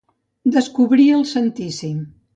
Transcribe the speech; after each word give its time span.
Descobrir 0.55 1.05
el 1.21 1.23
santíssim. 1.35 2.01